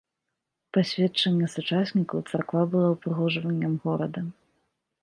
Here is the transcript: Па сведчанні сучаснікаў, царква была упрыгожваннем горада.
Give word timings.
Па 0.77 0.81
сведчанні 0.91 1.49
сучаснікаў, 1.57 2.25
царква 2.33 2.61
была 2.73 2.89
упрыгожваннем 2.95 3.73
горада. 3.87 4.27